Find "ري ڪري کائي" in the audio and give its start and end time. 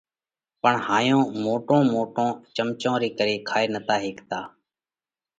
3.03-3.65